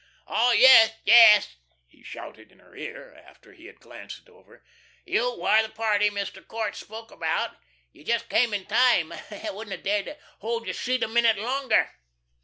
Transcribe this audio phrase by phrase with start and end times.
[0.25, 1.55] "Oh, yes, oh, yes,"
[1.85, 4.65] he shouted in her ear, after he had glanced it over.
[5.05, 6.43] "You were the party Mr.
[6.47, 7.55] Court spoke about.
[7.91, 9.11] You just came in time.
[9.13, 11.91] I wouldn't 'a dared hold your seat a minute longer."